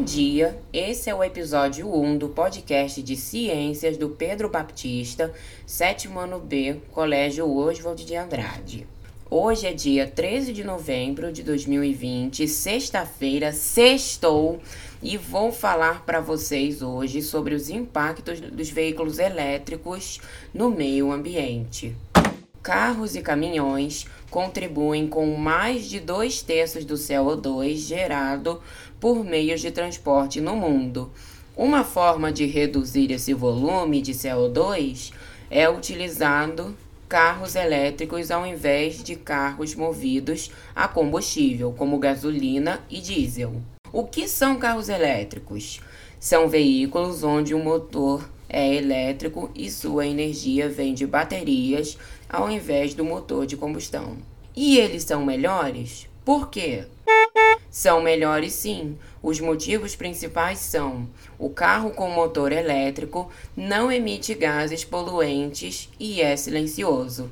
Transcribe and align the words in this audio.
Bom 0.00 0.04
dia, 0.04 0.58
esse 0.72 1.10
é 1.10 1.14
o 1.14 1.22
episódio 1.22 1.94
1 1.94 2.16
do 2.16 2.30
podcast 2.30 3.02
de 3.02 3.14
Ciências 3.16 3.98
do 3.98 4.08
Pedro 4.08 4.48
Baptista, 4.48 5.30
sétimo 5.66 6.18
ano 6.18 6.40
B, 6.40 6.80
Colégio 6.90 7.46
Oswald 7.54 8.02
de 8.06 8.16
Andrade. 8.16 8.86
Hoje 9.28 9.66
é 9.66 9.74
dia 9.74 10.06
13 10.06 10.54
de 10.54 10.64
novembro 10.64 11.30
de 11.30 11.42
2020, 11.42 12.48
sexta-feira, 12.48 13.52
sextou, 13.52 14.58
e 15.02 15.18
vou 15.18 15.52
falar 15.52 16.02
para 16.06 16.18
vocês 16.18 16.80
hoje 16.80 17.20
sobre 17.20 17.54
os 17.54 17.68
impactos 17.68 18.40
dos 18.40 18.70
veículos 18.70 19.18
elétricos 19.18 20.18
no 20.54 20.70
meio 20.70 21.12
ambiente. 21.12 21.94
Carros 22.62 23.16
e 23.16 23.22
caminhões 23.22 24.06
contribuem 24.30 25.08
com 25.08 25.34
mais 25.34 25.86
de 25.86 25.98
dois 25.98 26.42
terços 26.42 26.84
do 26.84 26.94
CO2 26.94 27.76
gerado 27.76 28.60
por 29.00 29.24
meios 29.24 29.62
de 29.62 29.70
transporte 29.70 30.42
no 30.42 30.54
mundo. 30.54 31.10
Uma 31.56 31.84
forma 31.84 32.30
de 32.30 32.44
reduzir 32.44 33.10
esse 33.12 33.32
volume 33.32 34.02
de 34.02 34.12
CO2 34.12 35.10
é 35.50 35.70
utilizando 35.70 36.76
carros 37.08 37.54
elétricos 37.54 38.30
ao 38.30 38.46
invés 38.46 39.02
de 39.02 39.16
carros 39.16 39.74
movidos 39.74 40.50
a 40.76 40.86
combustível, 40.86 41.72
como 41.72 41.98
gasolina 41.98 42.80
e 42.90 43.00
diesel. 43.00 43.54
O 43.90 44.04
que 44.04 44.28
são 44.28 44.58
carros 44.58 44.90
elétricos? 44.90 45.80
São 46.20 46.46
veículos 46.46 47.24
onde 47.24 47.54
o 47.54 47.58
motor 47.58 48.28
é 48.52 48.74
elétrico 48.74 49.50
e 49.54 49.70
sua 49.70 50.06
energia 50.06 50.68
vem 50.68 50.92
de 50.92 51.06
baterias 51.06 51.96
ao 52.28 52.50
invés 52.50 52.92
do 52.92 53.04
motor 53.04 53.46
de 53.46 53.56
combustão. 53.56 54.16
E 54.54 54.76
eles 54.78 55.04
são 55.04 55.24
melhores? 55.24 56.08
Por 56.24 56.50
quê? 56.50 56.84
São 57.70 58.02
melhores 58.02 58.52
sim. 58.52 58.98
Os 59.22 59.38
motivos 59.38 59.94
principais 59.94 60.58
são: 60.58 61.08
o 61.38 61.48
carro 61.48 61.90
com 61.90 62.10
motor 62.10 62.50
elétrico 62.50 63.30
não 63.56 63.92
emite 63.92 64.34
gases 64.34 64.84
poluentes 64.84 65.88
e 65.98 66.20
é 66.20 66.36
silencioso. 66.36 67.30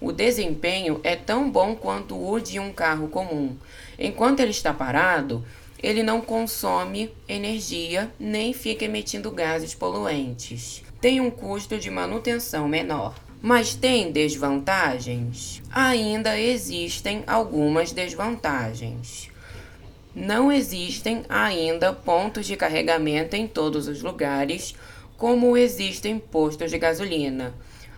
O 0.00 0.12
desempenho 0.12 1.00
é 1.02 1.16
tão 1.16 1.50
bom 1.50 1.74
quanto 1.74 2.16
o 2.16 2.40
de 2.40 2.58
um 2.58 2.72
carro 2.72 3.08
comum. 3.08 3.56
Enquanto 3.98 4.40
ele 4.40 4.50
está 4.50 4.72
parado, 4.72 5.44
ele 5.82 6.02
não 6.02 6.20
consome 6.20 7.12
energia 7.28 8.12
nem 8.18 8.52
fica 8.52 8.84
emitindo 8.84 9.30
gases 9.30 9.74
poluentes. 9.74 10.82
Tem 11.00 11.20
um 11.20 11.30
custo 11.30 11.78
de 11.78 11.90
manutenção 11.90 12.68
menor. 12.68 13.14
Mas 13.42 13.74
tem 13.74 14.12
desvantagens? 14.12 15.62
Ainda 15.70 16.38
existem 16.38 17.24
algumas 17.26 17.90
desvantagens. 17.90 19.30
Não 20.14 20.52
existem 20.52 21.24
ainda 21.26 21.94
pontos 21.94 22.46
de 22.46 22.54
carregamento 22.54 23.34
em 23.36 23.48
todos 23.48 23.88
os 23.88 24.02
lugares, 24.02 24.74
como 25.16 25.56
existem 25.56 26.18
postos 26.18 26.70
de 26.70 26.78
gasolina. 26.78 27.54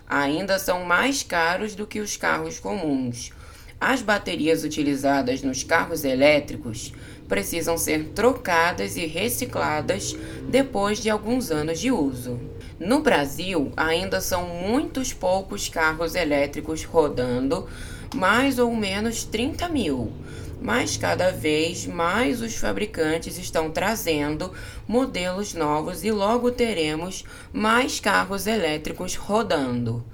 Ainda 0.07 0.57
são 0.57 0.85
mais 0.85 1.23
caros 1.23 1.75
do 1.75 1.85
que 1.85 1.99
os 1.99 2.15
carros 2.15 2.57
comuns. 2.57 3.33
As 3.81 4.01
baterias 4.01 4.63
utilizadas 4.63 5.41
nos 5.41 5.61
carros 5.61 6.05
elétricos 6.05 6.93
precisam 7.33 7.79
ser 7.79 8.09
trocadas 8.13 8.95
e 8.95 9.07
recicladas 9.07 10.15
depois 10.47 10.99
de 10.99 11.09
alguns 11.09 11.49
anos 11.49 11.79
de 11.79 11.89
uso. 11.89 12.39
No 12.79 12.99
Brasil, 12.99 13.71
ainda 13.75 14.21
são 14.21 14.47
muitos 14.47 15.11
poucos 15.13 15.67
carros 15.67 16.13
elétricos 16.13 16.83
rodando, 16.83 17.67
mais 18.13 18.59
ou 18.59 18.75
menos 18.75 19.23
30 19.23 19.67
mil 19.69 20.13
mas 20.61 20.95
cada 20.95 21.29
vez 21.29 21.85
mais 21.85 22.39
os 22.41 22.55
fabricantes 22.55 23.37
estão 23.37 23.69
trazendo 23.69 24.53
modelos 24.87 25.53
novos 25.53 26.05
e 26.05 26.11
logo 26.11 26.51
teremos 26.51 27.25
mais 27.51 27.99
carros 27.99 28.47
elétricos 28.47 29.15
rodando. 29.15 30.05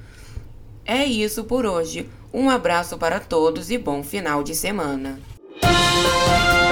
É 0.83 1.05
isso 1.05 1.43
por 1.43 1.67
hoje. 1.67 2.09
Um 2.33 2.49
abraço 2.49 2.97
para 2.97 3.19
todos 3.19 3.69
e 3.69 3.77
bom 3.77 4.01
final 4.01 4.41
de 4.41 4.55
semana. 4.55 5.19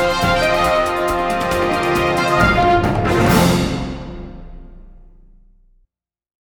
Thank 0.07 0.41
you. 0.41 0.46